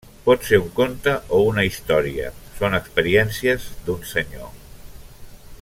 [0.27, 4.51] Pot ser un conte o una història, són experiències d'un senyor.